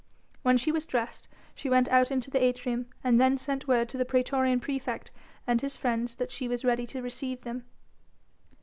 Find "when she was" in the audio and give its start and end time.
0.41-0.87